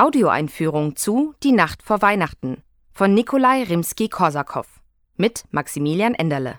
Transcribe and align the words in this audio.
Audioeinführung 0.00 0.96
zu 0.96 1.34
Die 1.42 1.52
Nacht 1.52 1.82
vor 1.82 2.00
Weihnachten 2.00 2.62
von 2.90 3.12
Nikolai 3.12 3.64
Rimski-Korsakow 3.64 4.66
mit 5.16 5.44
Maximilian 5.50 6.14
Enderle. 6.14 6.58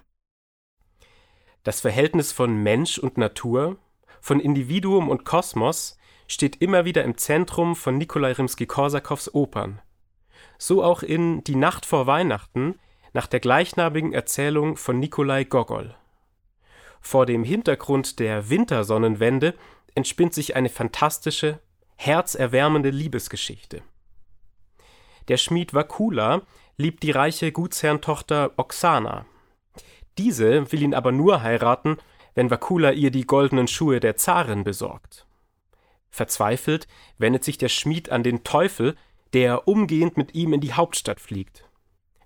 Das 1.64 1.82
Verhältnis 1.82 2.32
von 2.32 2.62
Mensch 2.62 3.00
und 3.00 3.18
Natur, 3.18 3.78
von 4.20 4.40
Individuum 4.40 5.10
und 5.10 5.26
Kosmos 5.26 5.98
steht 6.28 6.62
immer 6.62 6.86
wieder 6.86 7.04
im 7.04 7.18
Zentrum 7.18 7.76
von 7.76 7.98
Nikolai 7.98 8.34
Rimski-Korsakows 8.34 9.34
Opern. 9.34 9.82
So 10.60 10.84
auch 10.84 11.02
in 11.02 11.44
Die 11.44 11.56
Nacht 11.56 11.88
vor 11.88 12.06
Weihnachten 12.06 12.76
nach 13.12 13.26
der 13.26 13.40
gleichnamigen 13.40 14.14
Erzählung 14.14 14.78
von 14.78 15.00
Nikolai 15.00 15.46
Gogol. 15.46 15.96
Vor 17.00 17.26
dem 17.26 17.44
Hintergrund 17.44 18.20
der 18.20 18.52
Wintersonnenwende 18.52 19.56
entspinnt 19.96 20.36
sich 20.36 20.56
eine 20.56 20.70
fantastische, 20.70 21.60
herzerwärmende 22.04 22.90
Liebesgeschichte. 22.90 23.84
Der 25.28 25.38
Schmied 25.38 25.76
Wakula 25.76 26.42
liebt 26.76 27.04
die 27.04 27.12
reiche 27.12 27.52
Gutsherrentochter 27.52 28.54
Oksana. 28.58 29.28
Diese 30.18 30.72
will 30.72 30.82
ihn 30.82 30.96
aber 30.96 31.12
nur 31.12 31.44
heiraten, 31.44 31.98
wenn 32.34 32.50
Wakula 32.50 32.92
ihr 32.92 33.12
die 33.12 33.28
goldenen 33.28 33.68
Schuhe 33.68 34.00
der 34.00 34.16
Zarin 34.16 34.64
besorgt. 34.64 35.28
Verzweifelt 36.10 36.88
wendet 37.20 37.44
sich 37.44 37.60
der 37.60 37.70
Schmied 37.70 38.10
an 38.10 38.24
den 38.24 38.44
Teufel, 38.44 38.96
der 39.34 39.68
umgehend 39.68 40.18
mit 40.18 40.34
ihm 40.34 40.54
in 40.54 40.62
die 40.62 40.74
Hauptstadt 40.74 41.22
fliegt. 41.22 41.70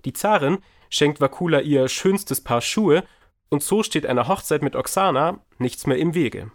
Die 0.06 0.14
Zarin 0.14 0.60
schenkt 0.90 1.20
Wakula 1.20 1.60
ihr 1.60 1.90
schönstes 1.90 2.42
Paar 2.42 2.62
Schuhe, 2.62 3.04
und 3.50 3.62
so 3.62 3.84
steht 3.84 4.06
einer 4.06 4.30
Hochzeit 4.30 4.62
mit 4.62 4.78
Oksana 4.78 5.40
nichts 5.58 5.86
mehr 5.86 5.98
im 5.98 6.14
Wege. 6.14 6.50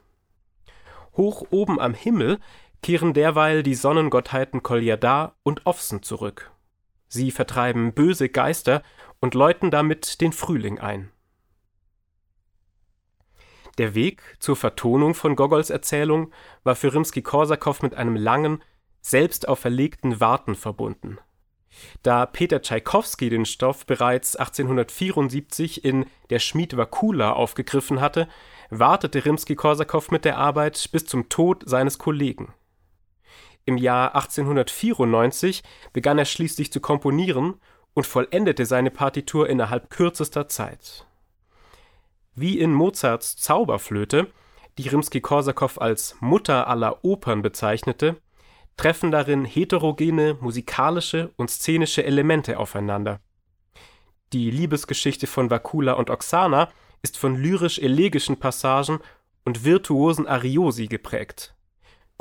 Hoch 1.17 1.47
oben 1.51 1.79
am 1.79 1.93
Himmel 1.93 2.39
kehren 2.83 3.15
derweil 3.15 3.63
die 3.63 3.75
Sonnengottheiten 3.75 4.63
Kolyada 4.63 5.35
und 5.43 5.67
Ofsen 5.67 6.03
zurück. 6.03 6.51
Sie 7.09 7.31
vertreiben 7.31 7.93
böse 7.93 8.29
Geister 8.29 8.83
und 9.21 9.35
läuten 9.35 9.71
damit 9.71 10.21
den 10.21 10.33
Frühling 10.33 10.79
ein. 10.79 11.11
Der 13.79 13.95
Weg 13.95 14.23
zur 14.41 14.57
Vertonung 14.57 15.15
von 15.15 15.37
Gogols 15.37 15.71
Erzählung 15.71 16.33
war 16.65 16.77
für 16.77 16.93
Rimski-Korsakow 16.93 17.83
mit 17.83 17.95
einem 17.95 18.17
langen, 18.17 18.63
selbst 19.01 19.49
auferlegten 19.49 20.21
Warten 20.21 20.55
verbunden. 20.55 21.19
Da 22.03 22.27
Peter 22.27 22.61
Tschaikowski 22.61 23.31
den 23.31 23.47
Stoff 23.47 23.87
bereits 23.87 24.37
1874 24.37 25.85
in 25.85 26.07
Der 26.29 26.41
Schmied 26.41 26.77
Wakula 26.77 27.33
aufgegriffen 27.33 28.01
hatte, 28.01 28.29
wartete 28.71 29.25
Rimski-Korsakow 29.25 30.11
mit 30.11 30.25
der 30.25 30.37
Arbeit 30.37 30.91
bis 30.93 31.07
zum 31.07 31.29
Tod 31.29 31.63
seines 31.67 31.99
Kollegen. 31.99 32.53
Im 33.65 33.77
Jahr 33.77 34.15
1894 34.15 35.63
begann 35.93 36.19
er 36.19 36.25
schließlich 36.25 36.73
zu 36.73 36.81
komponieren 36.81 37.55
und 37.95 38.07
vollendete 38.07 38.67
seine 38.67 38.91
Partitur 38.91 39.49
innerhalb 39.49 39.91
kürzester 39.91 40.49
Zeit. 40.49 41.07
Wie 42.35 42.59
in 42.59 42.73
Mozarts 42.73 43.37
Zauberflöte, 43.37 44.29
die 44.79 44.89
Rimski-Korsakow 44.89 45.81
als 45.81 46.17
Mutter 46.21 46.69
aller 46.69 47.05
Opern 47.05 47.43
bezeichnete, 47.43 48.17
treffen 48.77 49.11
darin 49.11 49.45
heterogene 49.45 50.39
musikalische 50.41 51.31
und 51.37 51.51
szenische 51.51 52.05
Elemente 52.05 52.59
aufeinander. 52.59 53.21
Die 54.33 54.51
Liebesgeschichte 54.51 55.27
von 55.27 55.51
Wakula 55.51 55.95
und 55.95 56.09
Oksana 56.09 56.71
ist 57.03 57.19
von 57.19 57.37
lyrisch-elegischen 57.37 58.39
Passagen 58.39 59.01
und 59.45 59.65
virtuosen 59.65 60.27
Ariosi 60.27 60.87
geprägt. 60.87 61.55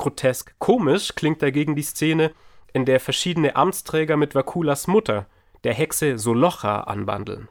Grotesk 0.00 0.54
komisch 0.58 1.14
klingt 1.14 1.42
dagegen 1.42 1.76
die 1.76 1.82
Szene, 1.82 2.32
in 2.72 2.86
der 2.86 3.00
verschiedene 3.00 3.54
Amtsträger 3.54 4.16
mit 4.16 4.34
Wakulas 4.34 4.86
Mutter, 4.86 5.26
der 5.62 5.74
Hexe 5.74 6.18
Solocha, 6.18 6.80
anwandeln. 6.80 7.50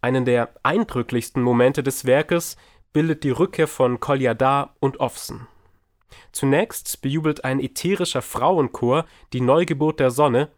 Einen 0.00 0.24
der 0.24 0.54
eindrücklichsten 0.62 1.42
Momente 1.42 1.82
des 1.82 2.06
Werkes 2.06 2.56
bildet 2.94 3.24
die 3.24 3.30
Rückkehr 3.30 3.68
von 3.68 4.00
Kolyada 4.00 4.74
und 4.80 5.00
Ofsen. 5.00 5.46
Zunächst 6.32 7.02
bejubelt 7.02 7.44
ein 7.44 7.60
ätherischer 7.60 8.22
Frauenchor 8.22 9.04
die 9.34 9.42
Neugeburt 9.42 10.00
der 10.00 10.10
Sonne, 10.10 10.50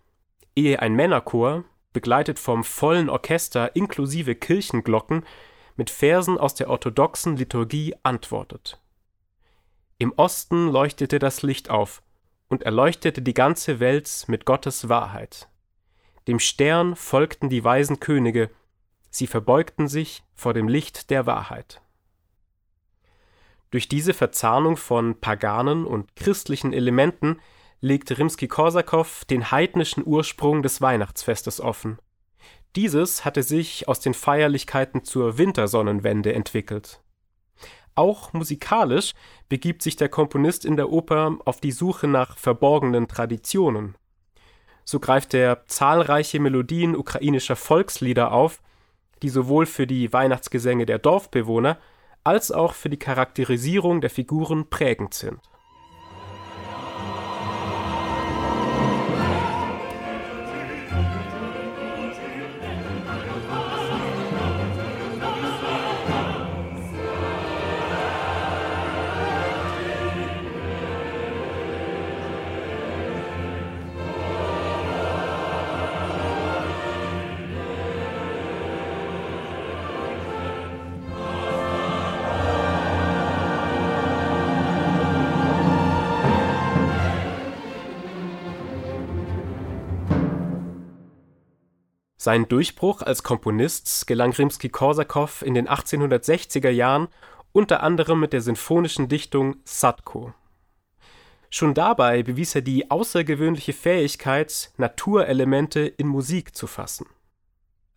ehe 0.54 0.80
ein 0.80 0.94
Männerchor, 0.94 1.64
begleitet 1.92 2.38
vom 2.38 2.62
vollen 2.62 3.08
Orchester 3.08 3.74
inklusive 3.74 4.36
Kirchenglocken, 4.36 5.24
mit 5.74 5.90
Versen 5.90 6.38
aus 6.38 6.54
der 6.54 6.70
orthodoxen 6.70 7.36
Liturgie 7.36 7.96
antwortet 8.04 8.80
im 9.98 10.12
Osten 10.16 10.68
leuchtete 10.68 11.18
das 11.18 11.42
Licht 11.42 11.70
auf 11.70 12.02
und 12.48 12.62
erleuchtete 12.62 13.22
die 13.22 13.34
ganze 13.34 13.80
Welt 13.80 14.24
mit 14.28 14.44
Gottes 14.44 14.88
Wahrheit. 14.88 15.48
Dem 16.28 16.38
Stern 16.38 16.96
folgten 16.96 17.48
die 17.48 17.64
weisen 17.64 18.00
Könige, 18.00 18.50
sie 19.10 19.26
verbeugten 19.26 19.88
sich 19.88 20.22
vor 20.34 20.54
dem 20.54 20.68
Licht 20.68 21.10
der 21.10 21.26
Wahrheit. 21.26 21.80
Durch 23.70 23.88
diese 23.88 24.14
Verzahnung 24.14 24.76
von 24.76 25.20
paganen 25.20 25.86
und 25.86 26.14
christlichen 26.14 26.72
Elementen 26.72 27.40
legt 27.80 28.16
Rimski-Korsakow 28.16 29.24
den 29.24 29.50
heidnischen 29.50 30.06
Ursprung 30.06 30.62
des 30.62 30.80
Weihnachtsfestes 30.80 31.60
offen. 31.60 31.98
Dieses 32.74 33.24
hatte 33.24 33.42
sich 33.42 33.88
aus 33.88 34.00
den 34.00 34.14
Feierlichkeiten 34.14 35.04
zur 35.04 35.38
Wintersonnenwende 35.38 36.32
entwickelt. 36.32 37.00
Auch 37.96 38.32
musikalisch 38.32 39.14
begibt 39.48 39.82
sich 39.82 39.96
der 39.96 40.08
Komponist 40.08 40.64
in 40.64 40.76
der 40.76 40.90
Oper 40.90 41.38
auf 41.44 41.60
die 41.60 41.72
Suche 41.72 42.06
nach 42.06 42.36
verborgenen 42.36 43.08
Traditionen. 43.08 43.96
So 44.84 45.00
greift 45.00 45.34
er 45.34 45.66
zahlreiche 45.66 46.38
Melodien 46.38 46.94
ukrainischer 46.94 47.56
Volkslieder 47.56 48.30
auf, 48.30 48.62
die 49.22 49.30
sowohl 49.30 49.66
für 49.66 49.88
die 49.88 50.12
Weihnachtsgesänge 50.12 50.86
der 50.86 51.00
Dorfbewohner 51.00 51.78
als 52.22 52.52
auch 52.52 52.74
für 52.74 52.90
die 52.90 52.98
Charakterisierung 52.98 54.00
der 54.00 54.10
Figuren 54.10 54.70
prägend 54.70 55.14
sind 55.14 55.40
Sein 92.26 92.48
Durchbruch 92.48 93.02
als 93.02 93.22
Komponist 93.22 94.08
gelang 94.08 94.32
Rimski-Korsakow 94.32 95.42
in 95.42 95.54
den 95.54 95.68
1860er 95.68 96.70
Jahren 96.70 97.06
unter 97.52 97.84
anderem 97.84 98.18
mit 98.18 98.32
der 98.32 98.40
sinfonischen 98.40 99.06
Dichtung 99.06 99.58
Sadko. 99.62 100.34
Schon 101.50 101.72
dabei 101.72 102.24
bewies 102.24 102.56
er 102.56 102.62
die 102.62 102.90
außergewöhnliche 102.90 103.72
Fähigkeit, 103.72 104.72
Naturelemente 104.76 105.82
in 105.82 106.08
Musik 106.08 106.56
zu 106.56 106.66
fassen. 106.66 107.06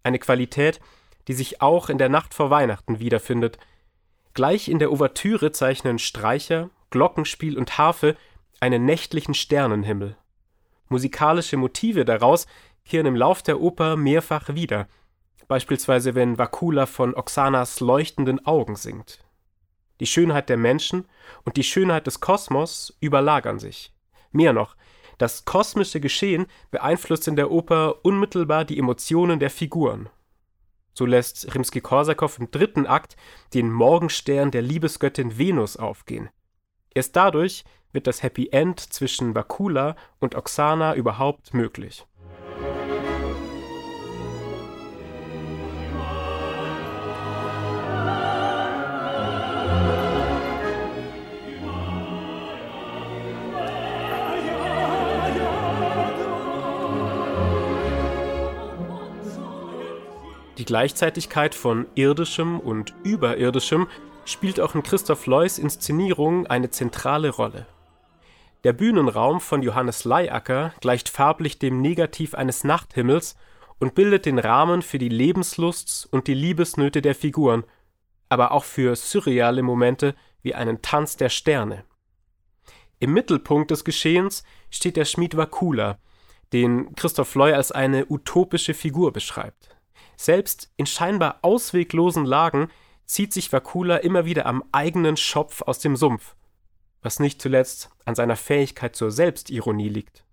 Eine 0.04 0.20
Qualität, 0.20 0.80
die 1.28 1.34
sich 1.34 1.64
auch 1.64 1.90
in 1.90 1.98
der 1.98 2.10
Nacht 2.10 2.36
vor 2.36 2.52
Weihnachten 2.52 3.00
wiederfindet. 3.00 3.58
Gleich 4.36 4.68
in 4.68 4.78
der 4.78 4.92
Ouvertüre 4.92 5.54
zeichnen 5.54 5.98
Streicher, 5.98 6.70
Glockenspiel 6.92 7.58
und 7.58 7.80
Harfe 7.80 8.16
einen 8.60 8.86
nächtlichen 8.86 9.34
Sternenhimmel. 9.34 10.18
Musikalische 10.90 11.58
Motive 11.58 12.04
daraus 12.04 12.48
kehren 12.86 13.06
im 13.06 13.16
Lauf 13.16 13.42
der 13.42 13.62
Oper 13.62 13.96
mehrfach 13.96 14.50
wieder, 14.50 14.88
beispielsweise 15.48 16.16
wenn 16.16 16.38
Wakula 16.38 16.86
von 16.86 17.16
Oksanas 17.16 17.80
leuchtenden 17.80 18.46
Augen 18.46 18.76
singt. 18.76 19.20
Die 20.00 20.08
Schönheit 20.08 20.50
der 20.50 20.58
Menschen 20.58 21.08
und 21.44 21.58
die 21.58 21.64
Schönheit 21.64 22.08
des 22.08 22.20
Kosmos 22.20 22.98
überlagern 23.02 23.60
sich. 23.60 23.94
Mehr 24.32 24.54
noch, 24.54 24.76
das 25.18 25.46
kosmische 25.46 26.00
Geschehen 26.00 26.48
beeinflusst 26.72 27.28
in 27.28 27.36
der 27.36 27.52
Oper 27.52 28.06
unmittelbar 28.06 28.64
die 28.66 28.80
Emotionen 28.80 29.40
der 29.40 29.50
Figuren. 29.50 30.10
So 30.94 31.06
lässt 31.06 31.54
Rimski-Korsakow 31.54 32.40
im 32.40 32.52
dritten 32.52 32.88
Akt 32.88 33.16
den 33.54 33.72
Morgenstern 33.72 34.52
der 34.52 34.62
Liebesgöttin 34.62 35.38
Venus 35.38 35.78
aufgehen. 35.78 36.30
Erst 36.94 37.16
dadurch 37.16 37.64
wird 37.92 38.08
das 38.08 38.24
Happy 38.24 38.50
End 38.52 38.80
zwischen 38.80 39.34
Bakula 39.34 39.96
und 40.20 40.36
Oksana 40.36 40.96
überhaupt 40.96 41.54
möglich. 41.54 42.06
Die 60.58 60.66
Gleichzeitigkeit 60.66 61.56
von 61.56 61.88
irdischem 61.96 62.60
und 62.60 62.94
überirdischem 63.04 63.88
spielt 64.30 64.60
auch 64.60 64.76
in 64.76 64.84
Christoph 64.84 65.26
Loys 65.26 65.58
Inszenierung 65.58 66.48
eine 66.48 66.70
zentrale 66.70 67.30
Rolle. 67.30 67.66
Der 68.64 68.74
Bühnenraum 68.74 69.40
von 69.40 69.62
Johannes 69.62 70.04
Leiacker 70.04 70.74
gleicht 70.82 71.10
farblich 71.10 71.60
dem 71.60 71.82
Negativ 71.82 72.36
eines 72.36 72.64
Nachthimmels 72.64 73.38
und 73.80 73.96
bildet 73.96 74.26
den 74.26 74.38
Rahmen 74.38 74.82
für 74.82 75.00
die 75.00 75.10
Lebenslust 75.10 76.08
und 76.12 76.28
die 76.28 76.34
Liebesnöte 76.34 77.02
der 77.02 77.16
Figuren, 77.16 77.64
aber 78.28 78.52
auch 78.52 78.66
für 78.66 78.96
surreale 78.96 79.64
Momente 79.64 80.14
wie 80.42 80.54
einen 80.54 80.82
Tanz 80.82 81.16
der 81.16 81.30
Sterne. 81.30 81.86
Im 83.00 83.14
Mittelpunkt 83.14 83.72
des 83.72 83.86
Geschehens 83.86 84.44
steht 84.70 84.98
der 84.98 85.06
Schmied 85.06 85.38
Wakula, 85.38 85.98
den 86.52 86.94
Christoph 86.96 87.36
Loy 87.36 87.54
als 87.54 87.72
eine 87.72 88.06
utopische 88.10 88.74
Figur 88.74 89.14
beschreibt. 89.14 89.78
Selbst 90.18 90.70
in 90.76 90.86
scheinbar 90.86 91.40
ausweglosen 91.42 92.26
Lagen 92.26 92.70
zieht 93.10 93.34
sich 93.34 93.52
Wakula 93.52 93.98
immer 93.98 94.26
wieder 94.26 94.46
am 94.46 94.64
eigenen 94.72 95.18
Schopf 95.18 95.62
aus 95.64 95.80
dem 95.80 95.96
Sumpf 95.96 96.36
was 97.02 97.20
nicht 97.20 97.42
zuletzt 97.42 97.90
an 98.06 98.16
seiner 98.16 98.36
Fähigkeit 98.36 98.96
zur 98.96 99.12
Selbstironie 99.12 99.90
liegt. 99.90 100.24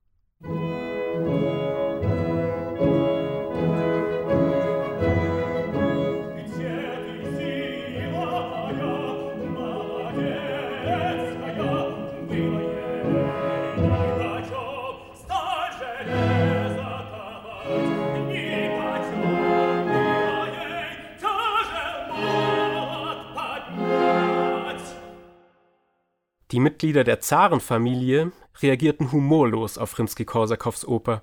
Die 26.53 26.61
Mitglieder 26.61 27.03
der 27.03 27.19
Zarenfamilie 27.19 28.31
reagierten 28.63 29.11
humorlos 29.11 29.79
auf 29.79 29.99
Rimski-Korsakows 29.99 30.87
Oper. 30.87 31.23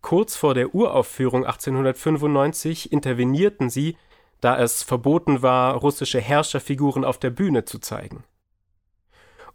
Kurz 0.00 0.36
vor 0.36 0.54
der 0.54 0.74
Uraufführung 0.74 1.44
1895 1.44 2.90
intervenierten 2.90 3.68
sie, 3.68 3.96
da 4.40 4.58
es 4.58 4.82
verboten 4.82 5.42
war, 5.42 5.74
russische 5.74 6.20
Herrscherfiguren 6.20 7.04
auf 7.04 7.18
der 7.18 7.30
Bühne 7.30 7.66
zu 7.66 7.78
zeigen. 7.78 8.24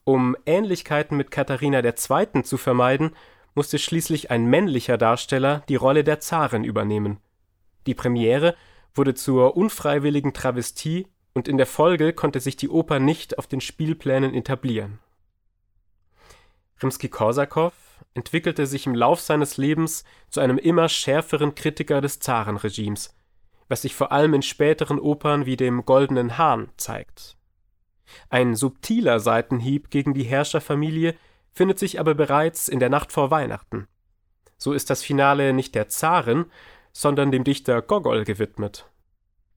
Um 0.04 0.36
Ähnlichkeiten 0.45 1.18
mit 1.18 1.31
Katharina 1.31 1.80
II. 1.84 2.44
zu 2.44 2.57
vermeiden, 2.57 3.16
musste 3.56 3.80
schließlich 3.80 4.30
ein 4.30 4.45
männlicher 4.45 4.98
Darsteller 4.98 5.63
die 5.69 5.75
Rolle 5.75 6.04
der 6.04 6.19
Zarin 6.19 6.63
übernehmen. 6.63 7.18
Die 7.88 7.95
Premiere 7.95 8.56
wurde 8.94 9.16
zur 9.16 9.57
unfreiwilligen 9.57 10.34
Travestie 10.34 11.07
und 11.33 11.47
in 11.47 11.57
der 11.57 11.65
Folge 11.65 12.13
konnte 12.13 12.39
sich 12.39 12.56
die 12.56 12.69
Oper 12.69 13.00
nicht 13.00 13.38
auf 13.38 13.47
den 13.47 13.62
Spielplänen 13.62 14.33
etablieren. 14.33 15.00
Rimski-Korsakow 16.81 17.74
entwickelte 18.13 18.68
sich 18.68 18.85
im 18.85 18.95
Lauf 18.95 19.21
seines 19.21 19.57
Lebens 19.57 20.03
zu 20.30 20.39
einem 20.39 20.57
immer 20.57 20.89
schärferen 20.89 21.56
Kritiker 21.56 22.01
des 22.01 22.19
Zarenregimes, 22.19 23.15
was 23.68 23.81
sich 23.81 23.95
vor 23.95 24.12
allem 24.12 24.33
in 24.33 24.41
späteren 24.41 25.00
Opern 25.00 25.45
wie 25.45 25.57
dem 25.57 25.85
Goldenen 25.85 26.38
Hahn 26.38 26.69
zeigt. 26.77 27.38
Ein 28.30 28.56
subtiler 28.56 29.19
Seitenhieb 29.19 29.89
gegen 29.89 30.13
die 30.13 30.24
Herrscherfamilie 30.24 31.15
findet 31.51 31.80
sich 31.80 32.00
aber 32.00 32.13
bereits 32.13 32.68
in 32.68 32.80
der 32.80 32.89
Nacht 32.89 33.12
vor 33.12 33.31
Weihnachten. 33.31 33.88
So 34.57 34.74
ist 34.74 34.89
das 34.89 35.03
Finale 35.03 35.53
nicht 35.53 35.74
der 35.75 35.89
Zarin, 35.89 36.45
sondern 36.91 37.31
dem 37.31 37.44
Dichter 37.44 37.81
Gogol 37.81 38.24
gewidmet. 38.24 38.89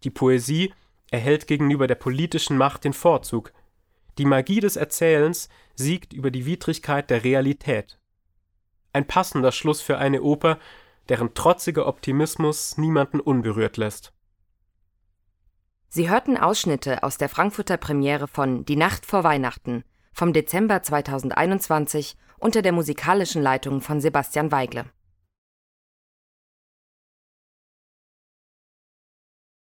Die 0.05 0.11
Poesie 0.11 0.73
erhält 1.11 1.47
gegenüber 1.47 1.87
der 1.87 1.95
politischen 1.95 2.57
Macht 2.57 2.85
den 2.85 2.93
Vorzug. 2.93 3.53
Die 4.19 4.25
Magie 4.25 4.61
des 4.61 4.77
Erzählens 4.77 5.49
siegt 5.75 6.13
über 6.13 6.31
die 6.31 6.47
Widrigkeit 6.47 7.11
der 7.11 7.25
Realität. 7.25 7.99
Ein 8.93 9.07
passender 9.07 9.53
Schluss 9.53 9.81
für 9.81 9.99
eine 9.99 10.23
Oper, 10.23 10.59
deren 11.09 11.35
trotziger 11.35 11.87
Optimismus 11.87 12.79
niemanden 12.79 13.21
unberührt 13.21 13.77
lässt. 13.77 14.13
Sie 15.89 16.11
hörten 16.11 16.37
Ausschnitte 16.37 17.03
aus 17.03 17.17
der 17.17 17.29
Frankfurter 17.29 17.77
Premiere 17.77 18.27
von 18.27 18.65
Die 18.65 18.77
Nacht 18.77 19.07
vor 19.07 19.23
Weihnachten 19.25 19.85
vom 20.13 20.33
Dezember 20.33 20.83
2021 20.83 22.17
unter 22.39 22.63
der 22.63 22.73
musikalischen 22.73 23.43
Leitung 23.43 23.83
von 23.83 24.01
Sebastian 24.01 24.51
Weigle. 24.51 24.87